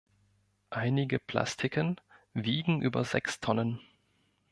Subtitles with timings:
[0.71, 2.01] Einige Plastiken
[2.33, 3.79] wiegen über sechs Tonnen.